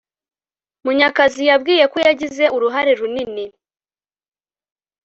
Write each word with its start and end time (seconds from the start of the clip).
Munyakazi 0.83 1.41
yabwiye 1.49 1.85
ko 1.91 1.97
yagize 2.07 2.43
uruhare 2.55 2.91
runini 2.99 3.45